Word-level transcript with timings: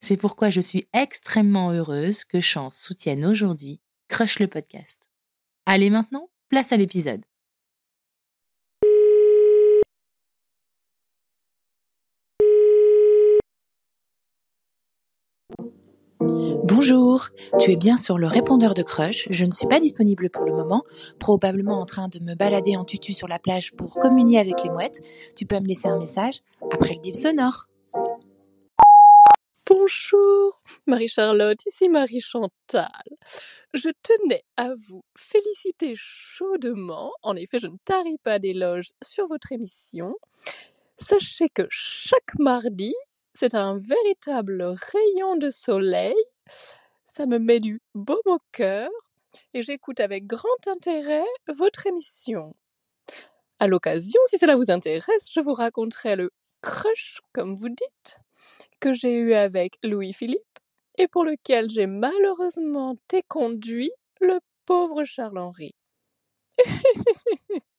C'est 0.00 0.16
pourquoi 0.16 0.48
je 0.50 0.60
suis 0.60 0.88
extrêmement 0.92 1.72
heureuse 1.72 2.24
que 2.24 2.40
Chance 2.40 2.76
soutienne 2.78 3.24
aujourd'hui 3.24 3.80
Crush 4.08 4.38
le 4.38 4.48
podcast. 4.48 5.08
Allez 5.66 5.90
maintenant, 5.90 6.30
place 6.48 6.72
à 6.72 6.76
l'épisode. 6.76 7.22
Bonjour, 16.64 17.28
tu 17.58 17.72
es 17.72 17.76
bien 17.76 17.96
sur 17.96 18.16
le 18.16 18.26
répondeur 18.26 18.74
de 18.74 18.82
Crush. 18.82 19.28
Je 19.30 19.44
ne 19.44 19.50
suis 19.50 19.66
pas 19.66 19.80
disponible 19.80 20.30
pour 20.30 20.44
le 20.44 20.52
moment, 20.52 20.82
probablement 21.18 21.80
en 21.80 21.86
train 21.86 22.08
de 22.08 22.20
me 22.20 22.34
balader 22.34 22.76
en 22.76 22.84
tutu 22.84 23.12
sur 23.12 23.28
la 23.28 23.38
plage 23.38 23.72
pour 23.72 23.94
communier 23.94 24.38
avec 24.38 24.62
les 24.64 24.70
mouettes. 24.70 25.02
Tu 25.36 25.46
peux 25.46 25.60
me 25.60 25.66
laisser 25.66 25.88
un 25.88 25.98
message 25.98 26.40
après 26.72 26.94
le 26.94 27.00
bip 27.00 27.14
sonore. 27.14 27.69
Bonjour, 29.80 30.60
Marie-Charlotte, 30.86 31.64
ici 31.64 31.88
Marie-Chantal. 31.88 32.90
Je 33.72 33.88
tenais 34.02 34.44
à 34.58 34.74
vous 34.74 35.02
féliciter 35.16 35.94
chaudement. 35.96 37.12
En 37.22 37.34
effet, 37.34 37.58
je 37.58 37.66
ne 37.66 37.78
tarie 37.86 38.18
pas 38.18 38.38
d'éloges 38.38 38.90
sur 39.02 39.26
votre 39.26 39.52
émission. 39.52 40.16
Sachez 40.98 41.48
que 41.48 41.66
chaque 41.70 42.38
mardi, 42.38 42.94
c'est 43.32 43.54
un 43.54 43.78
véritable 43.78 44.60
rayon 44.62 45.36
de 45.36 45.48
soleil. 45.48 46.14
Ça 47.06 47.24
me 47.24 47.38
met 47.38 47.60
du 47.60 47.80
baume 47.94 48.18
au 48.26 48.40
cœur 48.52 48.90
et 49.54 49.62
j'écoute 49.62 50.00
avec 50.00 50.26
grand 50.26 50.66
intérêt 50.66 51.24
votre 51.48 51.86
émission. 51.86 52.54
À 53.58 53.66
l'occasion, 53.66 54.20
si 54.26 54.36
cela 54.36 54.56
vous 54.56 54.70
intéresse, 54.70 55.32
je 55.32 55.40
vous 55.40 55.54
raconterai 55.54 56.16
le 56.16 56.32
crush, 56.60 57.20
comme 57.32 57.54
vous 57.54 57.70
dites, 57.70 58.18
que 58.80 58.94
j'ai 58.94 59.14
eu 59.14 59.34
avec 59.34 59.78
Louis-Philippe 59.82 60.58
et 60.98 61.08
pour 61.08 61.24
lequel 61.24 61.70
j'ai 61.70 61.86
malheureusement 61.86 62.96
éconduit 63.12 63.92
le 64.20 64.40
pauvre 64.66 65.04
Charles-Henri. 65.04 65.74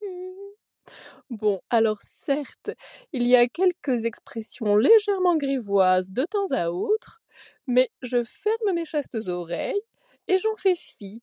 Bon, 1.30 1.62
alors 1.70 2.02
certes, 2.02 2.72
il 3.14 3.26
y 3.26 3.38
a 3.38 3.48
quelques 3.48 4.04
expressions 4.04 4.76
légèrement 4.76 5.38
grivoises 5.38 6.12
de 6.12 6.26
temps 6.26 6.52
à 6.52 6.72
autre, 6.72 7.22
mais 7.68 7.90
je 8.02 8.24
ferme 8.26 8.76
mes 8.76 8.84
chastes 8.84 9.30
oreilles 9.30 9.80
et 10.28 10.38
j'en 10.38 10.56
fais 10.58 10.76
fi. 10.76 11.22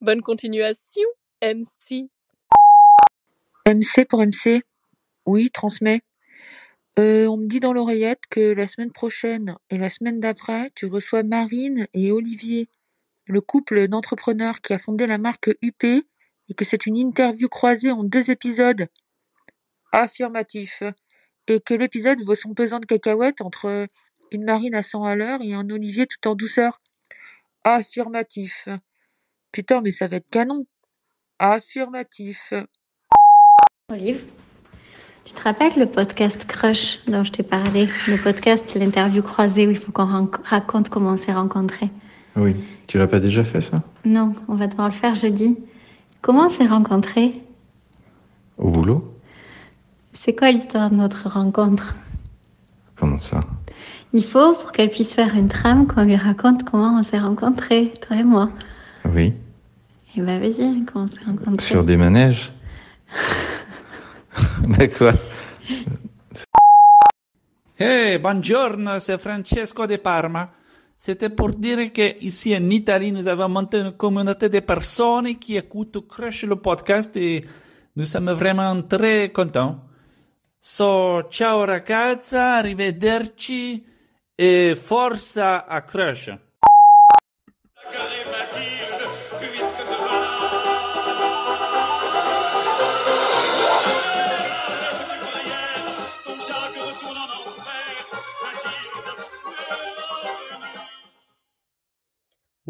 Bonne 0.00 0.22
continuation, 0.22 1.02
MC. 1.42 2.08
MC 3.66 4.06
pour 4.08 4.20
MC. 4.20 4.62
Oui, 5.26 5.50
transmets. 5.50 6.00
Euh, 6.98 7.26
on 7.26 7.36
me 7.36 7.48
dit 7.48 7.58
dans 7.58 7.72
l'oreillette 7.72 8.20
que 8.30 8.52
la 8.52 8.68
semaine 8.68 8.92
prochaine 8.92 9.56
et 9.68 9.78
la 9.78 9.90
semaine 9.90 10.20
d'après, 10.20 10.70
tu 10.74 10.86
reçois 10.86 11.24
Marine 11.24 11.88
et 11.92 12.12
Olivier, 12.12 12.68
le 13.26 13.40
couple 13.40 13.88
d'entrepreneurs 13.88 14.60
qui 14.60 14.72
a 14.72 14.78
fondé 14.78 15.06
la 15.06 15.18
marque 15.18 15.50
UP, 15.60 15.84
et 15.84 16.54
que 16.56 16.64
c'est 16.64 16.86
une 16.86 16.96
interview 16.96 17.48
croisée 17.48 17.90
en 17.90 18.04
deux 18.04 18.30
épisodes. 18.30 18.86
Affirmatif. 19.92 20.82
Et 21.48 21.60
que 21.60 21.74
l'épisode 21.74 22.22
vaut 22.22 22.34
son 22.34 22.54
pesant 22.54 22.78
de 22.78 22.86
cacahuètes 22.86 23.40
entre 23.40 23.86
une 24.30 24.44
marine 24.44 24.74
à 24.74 24.82
100 24.82 25.04
à 25.04 25.16
l'heure 25.16 25.40
et 25.42 25.54
un 25.54 25.68
olivier 25.70 26.06
tout 26.06 26.28
en 26.28 26.34
douceur. 26.34 26.80
Affirmatif. 27.64 28.68
Putain, 29.52 29.80
mais 29.80 29.92
ça 29.92 30.06
va 30.06 30.16
être 30.16 30.30
canon. 30.30 30.66
Affirmatif. 31.38 32.52
Tu 35.24 35.32
te 35.32 35.42
rappelles 35.42 35.72
le 35.78 35.86
podcast 35.86 36.44
Crush 36.46 37.00
dont 37.08 37.24
je 37.24 37.32
t'ai 37.32 37.42
parlé? 37.42 37.88
Le 38.08 38.16
podcast, 38.16 38.64
c'est 38.66 38.78
l'interview 38.78 39.22
croisée 39.22 39.66
où 39.66 39.70
il 39.70 39.78
faut 39.78 39.92
qu'on 39.92 40.28
raconte 40.44 40.88
comment 40.88 41.10
on 41.12 41.18
s'est 41.18 41.32
rencontrés. 41.32 41.90
Oui. 42.36 42.56
Tu 42.86 42.98
l'as 42.98 43.06
pas 43.06 43.20
déjà 43.20 43.44
fait, 43.44 43.60
ça? 43.60 43.82
Non, 44.04 44.34
on 44.48 44.56
va 44.56 44.66
devoir 44.66 44.88
le 44.88 44.94
faire 44.94 45.14
jeudi. 45.14 45.58
Comment 46.20 46.46
on 46.46 46.50
s'est 46.50 46.66
rencontrés? 46.66 47.42
Au 48.58 48.70
boulot 48.70 49.14
c'est 50.24 50.34
quoi 50.34 50.50
l'histoire 50.52 50.88
de 50.88 50.94
notre 50.94 51.28
rencontre? 51.28 51.96
Comment 52.96 53.18
ça? 53.18 53.40
Il 54.14 54.24
faut, 54.24 54.54
pour 54.54 54.72
qu'elle 54.72 54.88
puisse 54.88 55.12
faire 55.12 55.34
une 55.34 55.48
trame, 55.48 55.86
qu'on 55.86 56.04
lui 56.04 56.16
raconte 56.16 56.64
comment 56.64 56.98
on 56.98 57.02
s'est 57.02 57.18
rencontrés, 57.18 57.92
toi 58.06 58.16
et 58.16 58.24
moi. 58.24 58.48
Oui. 59.04 59.34
Eh 60.16 60.22
ben 60.22 60.40
vas-y, 60.40 60.84
comment 60.86 61.04
on 61.04 61.08
s'est 61.08 61.24
rencontrés? 61.26 61.62
Sur 61.62 61.84
des 61.84 61.98
manèges 61.98 62.54
Hey, 67.76 68.18
buongiorno, 68.18 68.98
c'est 68.98 69.18
Francesco 69.18 69.86
de 69.86 69.98
Parma. 69.98 70.50
C'était 70.96 71.28
pour 71.28 71.50
dire 71.50 71.92
que 71.92 72.16
ici 72.20 72.54
en 72.54 72.70
Italie, 72.70 73.12
nous 73.12 73.28
avons 73.28 73.48
monté 73.48 73.78
une 73.78 73.96
communauté 73.96 74.48
de 74.48 74.60
personnes 74.60 75.38
qui 75.38 75.56
écoutent 75.56 76.06
Crush 76.08 76.44
le 76.44 76.56
podcast 76.56 77.16
et 77.16 77.44
nous 77.96 78.06
sommes 78.06 78.32
vraiment 78.32 78.80
très 78.82 79.30
contents. 79.32 79.80
So, 80.58 81.24
ciao 81.28 81.64
ragazza, 81.64 82.56
arrivederci 82.56 83.84
e 84.34 84.74
forza 84.76 85.66
a 85.66 85.82
crush. 85.82 86.30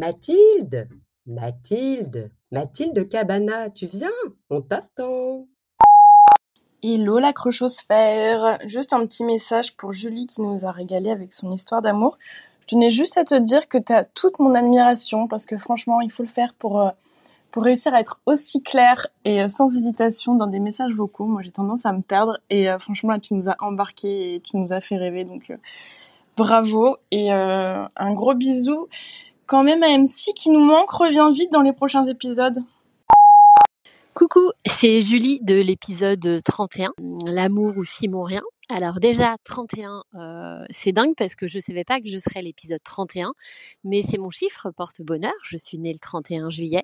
Mathilde, 0.05 0.87
Mathilde, 1.25 2.31
Mathilde 2.51 3.09
Cabana, 3.09 3.71
tu 3.71 3.87
viens? 3.87 4.11
On 4.51 4.61
t'attend. 4.61 5.47
Hello 6.83 7.17
la 7.17 7.33
crochosphère 7.33 8.59
Juste 8.67 8.93
un 8.93 9.03
petit 9.07 9.23
message 9.23 9.75
pour 9.75 9.93
Julie 9.93 10.27
qui 10.27 10.43
nous 10.43 10.63
a 10.63 10.69
régalé 10.69 11.09
avec 11.09 11.33
son 11.33 11.51
histoire 11.51 11.81
d'amour. 11.81 12.19
Je 12.61 12.67
tenais 12.67 12.91
juste 12.91 13.17
à 13.17 13.23
te 13.23 13.33
dire 13.33 13.67
que 13.67 13.79
tu 13.79 13.93
as 13.93 14.03
toute 14.03 14.37
mon 14.37 14.53
admiration 14.53 15.27
parce 15.27 15.47
que 15.47 15.57
franchement, 15.57 16.01
il 16.01 16.11
faut 16.11 16.21
le 16.21 16.29
faire 16.29 16.53
pour, 16.53 16.81
euh, 16.81 16.91
pour 17.49 17.63
réussir 17.63 17.91
à 17.95 17.99
être 17.99 18.19
aussi 18.27 18.61
clair 18.61 19.07
et 19.23 19.41
euh, 19.41 19.47
sans 19.47 19.75
hésitation 19.75 20.35
dans 20.35 20.45
des 20.45 20.59
messages 20.59 20.93
vocaux. 20.93 21.25
Moi, 21.25 21.41
j'ai 21.41 21.51
tendance 21.51 21.87
à 21.87 21.91
me 21.91 22.03
perdre 22.03 22.37
et 22.51 22.69
euh, 22.69 22.77
franchement, 22.77 23.13
là, 23.13 23.17
tu 23.17 23.33
nous 23.33 23.49
as 23.49 23.55
embarqué 23.59 24.35
et 24.35 24.39
tu 24.39 24.57
nous 24.57 24.71
as 24.71 24.81
fait 24.81 24.97
rêver. 24.97 25.23
Donc, 25.23 25.51
bravo 26.37 26.97
et 27.09 27.31
un 27.31 28.13
gros 28.13 28.35
bisou 28.35 28.87
quand 29.45 29.63
même 29.63 29.81
MC 29.81 30.33
qui 30.35 30.49
nous 30.49 30.63
manque 30.63 30.91
revient 30.91 31.29
vite 31.33 31.51
dans 31.51 31.61
les 31.61 31.73
prochains 31.73 32.05
épisodes. 32.05 32.57
Coucou, 34.13 34.51
c'est 34.65 35.01
Julie 35.01 35.41
de 35.41 35.55
l'épisode 35.55 36.41
31, 36.45 36.93
L'amour 37.25 37.73
ou 37.75 37.83
Simon 37.83 38.23
rien. 38.23 38.43
Alors 38.69 38.99
déjà 38.99 39.35
31, 39.43 40.03
euh, 40.15 40.65
c'est 40.69 40.93
dingue 40.93 41.13
parce 41.17 41.35
que 41.35 41.47
je 41.47 41.59
savais 41.59 41.83
pas 41.83 41.99
que 41.99 42.07
je 42.07 42.17
serais 42.17 42.41
l'épisode 42.41 42.79
31, 42.83 43.33
mais 43.83 44.03
c'est 44.09 44.17
mon 44.17 44.29
chiffre 44.29 44.71
porte-bonheur. 44.71 45.33
Je 45.43 45.57
suis 45.57 45.77
née 45.77 45.91
le 45.91 45.99
31 45.99 46.49
juillet. 46.49 46.83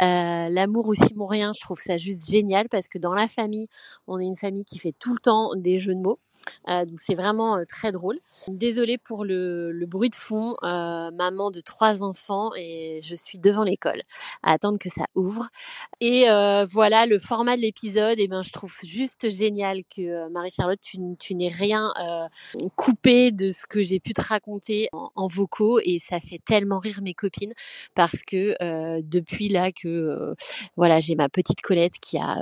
Euh, 0.00 0.48
L'amour 0.48 0.88
ou 0.88 0.94
Simon 0.94 1.26
rien, 1.26 1.52
je 1.54 1.60
trouve 1.60 1.80
ça 1.80 1.98
juste 1.98 2.30
génial 2.30 2.68
parce 2.70 2.88
que 2.88 2.98
dans 2.98 3.12
la 3.12 3.28
famille, 3.28 3.68
on 4.06 4.18
est 4.18 4.24
une 4.24 4.34
famille 4.34 4.64
qui 4.64 4.78
fait 4.78 4.94
tout 4.98 5.12
le 5.12 5.20
temps 5.20 5.50
des 5.54 5.78
jeux 5.78 5.94
de 5.94 6.00
mots. 6.00 6.18
Euh, 6.68 6.84
donc 6.84 6.98
c'est 7.00 7.14
vraiment 7.14 7.56
euh, 7.56 7.64
très 7.68 7.92
drôle. 7.92 8.18
Désolée 8.48 8.98
pour 8.98 9.24
le, 9.24 9.72
le 9.72 9.86
bruit 9.86 10.10
de 10.10 10.14
fond, 10.14 10.54
euh, 10.62 11.10
maman 11.10 11.50
de 11.50 11.60
trois 11.60 12.02
enfants 12.02 12.50
et 12.56 13.00
je 13.02 13.14
suis 13.14 13.38
devant 13.38 13.64
l'école 13.64 14.02
à 14.42 14.52
attendre 14.52 14.78
que 14.78 14.88
ça 14.88 15.04
ouvre. 15.14 15.48
Et 16.00 16.28
euh, 16.30 16.64
voilà 16.64 17.06
le 17.06 17.18
format 17.18 17.56
de 17.56 17.62
l'épisode. 17.62 18.18
Et 18.18 18.28
ben 18.28 18.42
je 18.42 18.50
trouve 18.52 18.74
juste 18.84 19.30
génial 19.30 19.82
que 19.84 20.02
euh, 20.02 20.28
Marie-Charlotte 20.30 20.80
tu, 20.80 20.98
tu 21.18 21.34
n'aies 21.34 21.48
rien 21.48 21.92
euh, 22.00 22.68
coupé 22.76 23.30
de 23.30 23.48
ce 23.48 23.66
que 23.66 23.82
j'ai 23.82 24.00
pu 24.00 24.12
te 24.14 24.22
raconter 24.22 24.88
en, 24.92 25.10
en, 25.14 25.26
vocaux 25.26 25.80
et 25.80 25.98
ça 25.98 26.20
fait 26.20 26.40
tellement 26.44 26.78
rire 26.78 27.00
mes 27.02 27.14
copines 27.14 27.54
parce 27.94 28.22
que 28.22 28.54
depuis 29.00 29.48
là 29.48 29.72
que 29.72 30.34
voilà 30.76 31.00
j'ai 31.00 31.14
ma 31.16 31.28
petite 31.28 31.60
Colette 31.62 31.94
qui 32.00 32.18
a 32.18 32.36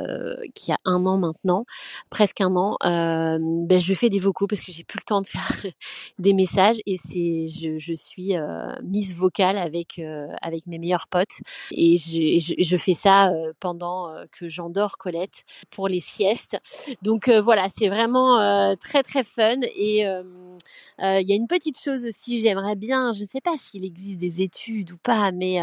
qui 0.55 0.73
a 0.73 0.79
un 0.85 1.07
an 1.07 1.17
maintenant, 1.17 1.65
presque 2.11 2.41
un 2.41 2.55
an, 2.57 2.77
ben 2.83 3.81
je 3.81 3.92
fais 3.95 4.11
des 4.11 4.19
vocaux 4.19 4.47
parce 4.47 4.61
que 4.61 4.73
j'ai 4.73 4.85
plus 4.85 4.99
le 4.99 5.05
temps 5.05 5.23
de 5.23 5.27
faire 5.27 5.43
des 6.19 6.33
messages 6.33 6.79
et 6.87 6.97
c'est 6.97 7.49
je, 7.49 7.79
je 7.79 7.95
suis 7.95 8.37
euh, 8.37 8.73
mise 8.83 9.15
vocale 9.15 9.59
avec 9.59 9.99
euh, 9.99 10.29
avec 10.41 10.67
mes 10.67 10.79
meilleurs 10.79 11.09
potes 11.09 11.41
et 11.73 11.99
je, 11.99 12.39
je, 12.39 12.55
je 12.63 12.77
fais 12.77 12.95
ça 12.95 13.31
euh, 13.31 13.53
pendant 13.61 14.13
que 14.31 14.49
j'endors 14.49 14.99
Colette 14.99 15.45
pour 15.71 15.89
les 15.89 16.01
siestes. 16.01 16.59
Donc 17.03 17.29
voilà, 17.29 17.69
c'est 17.69 17.89
vraiment 17.89 18.77
très 18.77 19.03
très 19.03 19.25
fun 19.25 19.61
et 19.77 20.01
il 20.01 21.29
y 21.29 21.33
a 21.33 21.35
une 21.35 21.47
petite 21.47 21.81
chose 21.83 22.05
aussi, 22.05 22.41
j'aimerais 22.41 22.77
bien, 22.77 23.13
je 23.13 23.25
sais 23.25 23.41
pas 23.41 23.55
s'il 23.61 23.85
existe 23.85 24.19
des 24.19 24.43
études 24.43 24.93
ou 24.93 24.97
pas, 24.97 25.33
mais 25.33 25.59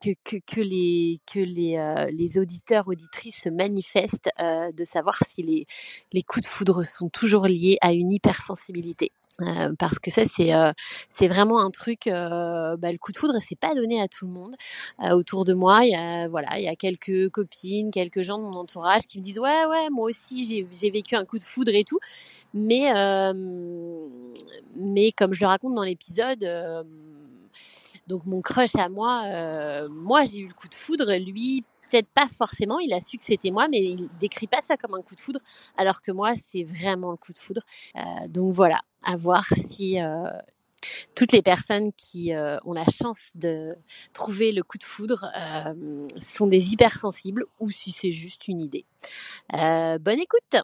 que, 0.00 0.10
que, 0.24 0.36
que 0.46 0.60
les 0.60 1.20
que 1.32 1.40
les 1.40 1.78
les 2.12 2.38
auditeurs 2.38 2.88
auditrices 2.88 3.42
se 3.42 3.48
manifestent 3.48 4.30
de 4.38 4.84
savoir 4.84 5.18
si 5.26 5.42
les 5.42 5.66
les 6.12 6.22
coups 6.22 6.44
de 6.44 6.48
foudre 6.48 6.82
sont 6.84 7.08
toujours 7.08 7.27
liés 7.46 7.78
à 7.80 7.92
une 7.92 8.12
hypersensibilité. 8.12 9.12
Euh, 9.40 9.72
parce 9.78 10.00
que 10.00 10.10
ça 10.10 10.22
c'est 10.28 10.52
euh, 10.52 10.72
vraiment 11.28 11.60
un 11.60 11.70
truc 11.70 12.08
euh, 12.08 12.76
bah, 12.76 12.90
le 12.90 12.98
coup 12.98 13.12
de 13.12 13.18
foudre 13.18 13.34
c'est 13.46 13.58
pas 13.58 13.72
donné 13.72 14.00
à 14.00 14.08
tout 14.08 14.26
le 14.26 14.32
monde. 14.32 14.56
Autour 15.12 15.44
de 15.44 15.54
moi 15.54 15.84
il 15.84 15.92
y 15.92 15.94
a 15.94 16.26
voilà 16.26 16.58
il 16.58 16.64
y 16.64 16.68
a 16.68 16.74
quelques 16.74 17.28
copines 17.30 17.92
quelques 17.92 18.22
gens 18.22 18.38
de 18.38 18.42
mon 18.42 18.56
entourage 18.56 19.02
qui 19.02 19.20
me 19.20 19.22
disent 19.24 19.38
ouais 19.38 19.64
ouais 19.66 19.90
moi 19.90 20.06
aussi 20.06 20.42
j'ai 20.48 20.66
j'ai 20.80 20.90
vécu 20.90 21.14
un 21.14 21.24
coup 21.24 21.38
de 21.38 21.44
foudre 21.44 21.72
et 21.72 21.84
tout. 21.84 22.00
Mais 22.52 22.92
mais 24.74 25.12
comme 25.12 25.34
je 25.34 25.40
le 25.42 25.46
raconte 25.46 25.74
dans 25.76 25.84
l'épisode 25.84 26.44
donc 28.08 28.26
mon 28.26 28.40
crush 28.40 28.74
à 28.74 28.88
moi 28.88 29.22
moi 29.88 30.24
j'ai 30.24 30.40
eu 30.40 30.48
le 30.48 30.54
coup 30.54 30.68
de 30.68 30.74
foudre. 30.74 31.14
Lui 31.14 31.64
peut-être 31.88 32.08
pas 32.08 32.28
forcément, 32.28 32.78
il 32.78 32.92
a 32.92 33.00
su 33.00 33.18
que 33.18 33.24
c'était 33.24 33.50
moi, 33.50 33.68
mais 33.68 33.82
il 33.82 34.08
décrit 34.20 34.46
pas 34.46 34.60
ça 34.66 34.76
comme 34.76 34.94
un 34.94 35.02
coup 35.02 35.14
de 35.14 35.20
foudre, 35.20 35.40
alors 35.76 36.02
que 36.02 36.12
moi, 36.12 36.34
c'est 36.36 36.64
vraiment 36.64 37.10
le 37.10 37.16
coup 37.16 37.32
de 37.32 37.38
foudre. 37.38 37.62
Euh, 37.96 38.28
donc 38.28 38.54
voilà, 38.54 38.80
à 39.02 39.16
voir 39.16 39.44
si 39.56 40.00
euh, 40.00 40.30
toutes 41.14 41.32
les 41.32 41.42
personnes 41.42 41.92
qui 41.96 42.34
euh, 42.34 42.58
ont 42.64 42.72
la 42.72 42.84
chance 42.84 43.30
de 43.34 43.74
trouver 44.12 44.52
le 44.52 44.62
coup 44.62 44.78
de 44.78 44.84
foudre 44.84 45.30
sont 46.20 46.46
des 46.46 46.72
hypersensibles 46.72 47.44
ou 47.60 47.70
si 47.70 47.90
c'est 47.90 48.12
juste 48.12 48.48
une 48.48 48.60
idée. 48.62 48.84
bonne 49.52 50.20
écoute 50.20 50.56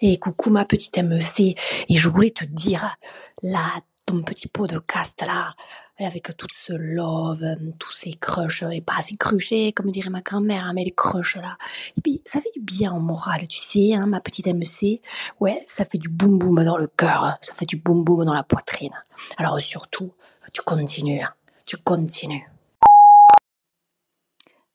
Et 0.00 0.18
coucou 0.18 0.50
ma 0.50 0.64
petite 0.64 0.98
MEC, 0.98 1.40
et 1.88 1.96
je 1.96 2.08
voulais 2.08 2.30
te 2.30 2.44
dire, 2.44 2.96
là, 3.42 3.80
ton 4.08 4.22
petit 4.22 4.48
pot 4.48 4.66
de 4.66 4.78
caste 4.78 5.20
là, 5.20 5.54
avec 5.98 6.34
tout 6.38 6.46
ce 6.50 6.72
love, 6.72 7.44
tous 7.78 7.92
ces 7.92 8.12
crushs, 8.14 8.62
et 8.72 8.80
pas 8.80 8.94
assez 8.98 9.16
cruchés, 9.16 9.72
comme 9.72 9.90
dirait 9.90 10.08
ma 10.08 10.22
grand-mère, 10.22 10.64
hein, 10.64 10.72
mais 10.74 10.82
les 10.82 10.92
crushs 10.92 11.36
là. 11.36 11.58
Et 11.98 12.00
puis, 12.00 12.22
ça 12.24 12.40
fait 12.40 12.50
du 12.54 12.60
bien 12.60 12.94
au 12.94 13.00
moral, 13.00 13.46
tu 13.48 13.58
sais, 13.58 13.92
hein, 13.94 14.06
ma 14.06 14.20
petite 14.20 14.46
MEC. 14.46 15.02
Ouais, 15.40 15.62
ça 15.68 15.84
fait 15.84 15.98
du 15.98 16.08
boum 16.08 16.38
boum 16.38 16.64
dans 16.64 16.78
le 16.78 16.86
cœur, 16.86 17.22
hein. 17.22 17.36
ça 17.42 17.52
fait 17.52 17.66
du 17.66 17.76
boum 17.76 18.02
boum 18.02 18.24
dans 18.24 18.32
la 18.32 18.42
poitrine. 18.42 18.94
Alors 19.36 19.60
surtout, 19.60 20.14
tu 20.54 20.62
continues, 20.62 21.20
hein, 21.20 21.34
tu 21.66 21.76
continues. 21.76 22.48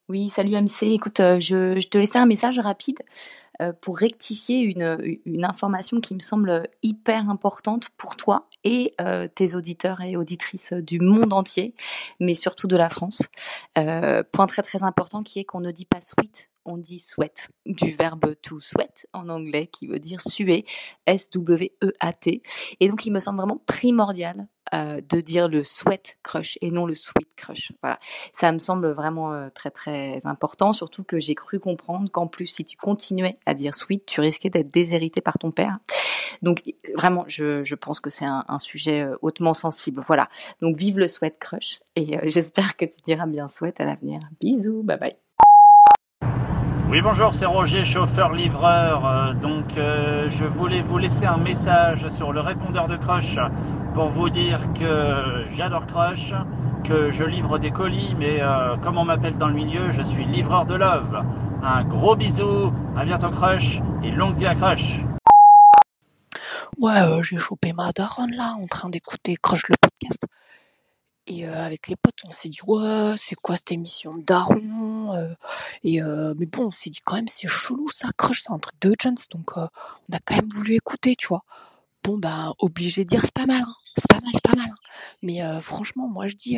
Oui, 0.09 0.29
salut 0.29 0.51
MC. 0.62 0.83
Écoute, 0.83 1.19
euh, 1.21 1.39
je, 1.39 1.88
te 1.88 1.97
laissais 1.97 2.19
un 2.19 2.27
message 2.27 2.59
rapide 2.59 3.00
euh, 3.62 3.74
pour 3.81 3.97
rectifier 3.97 4.62
une 4.62 5.44
information 5.44 6.01
qui 6.01 6.13
me 6.13 6.19
semble 6.19 6.68
hyper 6.83 7.31
importante 7.31 7.89
pour 7.97 8.15
toi 8.15 8.47
et 8.63 8.94
euh, 9.01 9.27
tes 9.27 9.56
auditeurs 9.56 10.01
et 10.01 10.15
auditrices 10.15 10.74
du 10.74 11.00
monde 11.00 11.33
entier, 11.33 11.74
mais 12.19 12.33
surtout 12.33 12.68
de 12.68 12.77
la 12.77 12.89
France. 12.89 13.21
Euh, 13.77 14.24
point 14.31 14.48
très 14.48 14.62
très 14.62 14.83
important 14.83 15.24
qui 15.24 15.39
est 15.39 15.44
qu'on 15.44 15.60
ne 15.60 15.71
dit 15.71 15.86
pas 15.86 16.01
sweet, 16.01 16.50
on 16.65 16.77
dit 16.77 17.00
sweat, 17.00 17.50
du 17.65 17.92
verbe 17.92 18.36
to 18.42 18.60
sweat 18.60 19.07
en 19.13 19.30
anglais 19.30 19.68
qui 19.68 19.88
veut 19.88 20.00
dire 20.00 20.21
suer, 20.21 20.65
S-W-E-A-T. 21.06 22.42
Et 22.80 22.88
donc 22.88 23.06
il 23.06 23.12
me 23.12 23.19
semble 23.19 23.38
vraiment 23.38 23.62
primordial 23.65 24.48
euh, 24.73 25.01
de 25.07 25.21
dire 25.21 25.47
le 25.47 25.63
sweat 25.63 26.17
crush 26.23 26.57
et 26.61 26.71
non 26.71 26.85
le 26.85 26.95
sweet 26.95 27.35
crush. 27.35 27.71
Voilà, 27.81 27.99
ça 28.31 28.51
me 28.51 28.59
semble 28.59 28.91
vraiment 28.91 29.33
euh, 29.33 29.49
très 29.53 29.71
très 29.71 30.19
important, 30.25 30.73
surtout 30.73 31.03
que 31.03 31.19
j'ai 31.19 31.35
cru 31.35 31.59
comprendre 31.59 32.09
qu'en 32.11 32.27
plus 32.27 32.47
si 32.47 32.65
tu 32.65 32.77
continuais 32.77 33.37
à 33.45 33.53
dire 33.53 33.75
sweet, 33.75 34.05
tu 34.05 34.19
risquais 34.21 34.49
d'être 34.49 34.71
déshérité 34.71 35.21
par 35.21 35.37
ton 35.37 35.51
père. 35.51 35.77
Donc 36.41 36.63
vraiment, 36.95 37.25
je, 37.27 37.63
je 37.63 37.75
pense 37.75 37.99
que 37.99 38.09
c'est 38.09 38.25
un, 38.25 38.43
un, 38.47 38.59
sujet 38.59 39.03
euh, 39.03 39.15
hautement 39.21 39.53
sensible. 39.53 40.03
Voilà, 40.07 40.27
donc 40.61 40.75
vive 40.77 40.97
le 40.97 41.07
sweat 41.07 41.37
crush 41.39 41.79
et 41.95 42.17
j'espère 42.29 42.75
que 42.75 42.85
tu 42.85 42.97
diras 43.05 43.27
bien 43.27 43.49
sweat 43.49 43.79
à 43.79 43.85
l'avenir. 43.85 44.19
Bisous, 44.39 44.83
bye 44.83 44.97
bye. 44.97 45.22
Oui, 46.93 47.01
bonjour, 47.01 47.33
c'est 47.33 47.47
Roger, 47.47 47.83
chauffeur-livreur. 47.83 49.03
Euh, 49.03 49.33
donc, 49.33 49.79
euh, 49.79 50.29
je 50.29 50.45
voulais 50.45 50.81
vous 50.81 50.99
laisser 50.99 51.25
un 51.25 51.37
message 51.37 52.07
sur 52.09 52.31
le 52.31 52.39
répondeur 52.39 52.87
de 52.87 52.97
Crush 52.97 53.39
pour 53.95 54.09
vous 54.09 54.29
dire 54.29 54.59
que 54.73 55.43
j'adore 55.49 55.87
Crush, 55.87 56.35
que 56.83 57.09
je 57.09 57.23
livre 57.23 57.57
des 57.57 57.71
colis, 57.71 58.13
mais 58.19 58.43
euh, 58.43 58.77
comme 58.77 58.99
on 58.99 59.05
m'appelle 59.05 59.39
dans 59.39 59.47
le 59.47 59.55
milieu, 59.55 59.89
je 59.89 60.03
suis 60.03 60.23
livreur 60.23 60.67
de 60.67 60.75
love. 60.75 61.23
Un 61.63 61.83
gros 61.83 62.15
bisou, 62.15 62.71
à 62.95 63.05
bientôt 63.05 63.31
Crush 63.31 63.79
et 64.03 64.12
longue 64.12 64.38
vie 64.38 64.45
à 64.45 64.53
Crush. 64.53 64.97
Ouais, 66.77 67.23
j'ai 67.23 67.39
chopé 67.39 67.73
ma 67.73 67.91
daronne 67.91 68.35
là, 68.35 68.55
en 68.62 68.67
train 68.67 68.89
d'écouter 68.89 69.35
Crush 69.41 69.67
le 69.67 69.77
podcast. 69.81 70.23
Et 71.25 71.46
avec 71.46 71.88
les 71.88 71.96
potes, 71.96 72.20
on 72.27 72.32
s'est 72.32 72.50
dit 72.50 72.60
ouais, 72.68 73.15
c'est 73.18 73.36
quoi 73.36 73.56
cette 73.56 73.72
émission 73.72 74.12
de 74.12 74.22
daron 74.22 75.36
Et 75.84 76.01
mais 76.01 76.46
bon, 76.46 76.65
on 76.65 76.72
s'est 76.72 76.89
dit 76.89 77.00
quand 77.03 77.15
même 77.15 77.27
c'est 77.27 77.48
chelou 77.48 77.89
ça, 77.89 78.10
crush, 78.18 78.44
c'est 78.44 78.51
un 78.51 78.60
truc 78.60 78.75
de 78.82 78.94
donc 79.32 79.56
on 79.56 79.62
a 79.62 80.20
quand 80.25 80.36
même 80.36 80.50
voulu 80.50 80.75
écouter, 80.75 81.15
tu 81.15 81.27
vois. 81.27 81.44
Bon 82.03 82.18
ben 82.18 82.53
obligé 82.60 83.06
de 83.06 83.10
dire 83.10 83.22
c'est 83.24 83.34
pas 83.34 83.46
mal, 83.46 83.62
hein, 83.62 83.75
c'est 83.96 84.08
pas 84.10 84.20
mal, 84.20 84.32
c'est 84.34 84.44
pas 84.44 84.56
mal. 84.56 84.70
Hein. 84.70 84.75
Mais 85.22 85.39
franchement, 85.62 86.10
moi 86.10 86.27
je 86.27 86.36
dis 86.36 86.58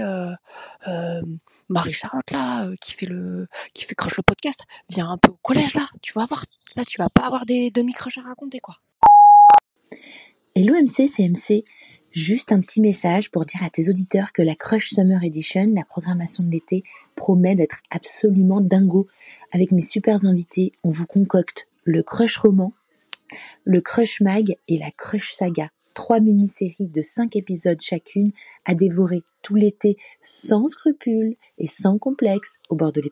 Marie 1.70 1.94
Charlotte 1.94 2.32
là, 2.32 2.68
qui 2.82 2.94
fait 2.94 3.06
le, 3.06 3.48
qui 3.74 3.86
fait 3.86 3.96
crush 3.96 4.18
le 4.18 4.24
podcast, 4.24 4.62
viens 4.90 5.12
un 5.12 5.18
peu 5.18 5.30
au 5.32 5.38
collège 5.44 5.76
là, 5.76 5.88
tu 6.02 6.14
vas 6.14 6.26
voir. 6.26 6.44
Là, 6.76 6.84
tu 6.84 6.98
vas 6.98 7.10
pas 7.10 7.26
avoir 7.26 7.46
des 7.46 7.72
demi 7.72 7.94
crush 7.94 8.18
à 8.18 8.22
raconter 8.22 8.60
quoi. 8.60 8.78
Hello 10.56 10.74
MC, 10.74 11.08
c'est 11.08 11.28
MC. 11.28 11.66
Juste 12.16 12.54
un 12.54 12.62
petit 12.62 12.80
message 12.80 13.30
pour 13.30 13.44
dire 13.44 13.62
à 13.62 13.70
tes 13.70 13.90
auditeurs 13.90 14.32
que 14.32 14.42
la 14.42 14.56
Crush 14.56 14.92
Summer 14.92 15.22
Edition, 15.22 15.74
la 15.76 15.84
programmation 15.84 16.46
de 16.46 16.50
l'été, 16.50 16.86
promet 17.18 17.56
d'être 17.56 17.82
absolument 17.92 18.62
dingo. 18.62 19.06
Avec 19.52 19.74
mes 19.74 19.82
super 19.82 20.24
invités, 20.24 20.72
on 20.86 20.92
vous 20.92 21.06
concocte 21.06 21.68
le 21.84 22.04
Crush 22.04 22.38
Roman, 22.38 22.72
le 23.66 23.82
Crush 23.82 24.22
Mag 24.22 24.56
et 24.70 24.78
la 24.78 24.92
Crush 24.92 25.34
Saga. 25.34 25.68
Trois 25.94 26.22
mini-séries 26.22 26.88
de 26.88 27.02
cinq 27.02 27.36
épisodes 27.36 27.82
chacune 27.82 28.32
à 28.64 28.76
dévorer 28.76 29.24
tout 29.42 29.56
l'été 29.56 29.98
sans 30.22 30.70
scrupules 30.70 31.36
et 31.58 31.68
sans 31.68 31.98
complexe 31.98 32.60
au 32.70 32.78
bord 32.78 32.94
de 32.94 33.02
la 33.02 33.10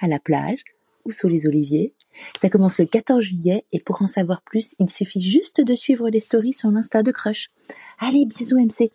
à 0.00 0.08
la 0.08 0.18
plage 0.18 0.64
ou 1.04 1.12
sous 1.12 1.28
les 1.28 1.46
oliviers. 1.46 1.94
Ça 2.40 2.50
commence 2.50 2.78
le 2.78 2.86
14 2.86 3.22
juillet 3.22 3.64
et 3.72 3.80
pour 3.80 4.02
en 4.02 4.06
savoir 4.06 4.42
plus, 4.42 4.74
il 4.78 4.90
suffit 4.90 5.20
juste 5.20 5.60
de 5.60 5.74
suivre 5.74 6.08
les 6.08 6.20
stories 6.20 6.52
sur 6.52 6.70
l'Insta 6.70 7.02
de 7.02 7.10
Crush. 7.10 7.50
Allez, 7.98 8.26
bisous 8.26 8.58
MC 8.58 8.90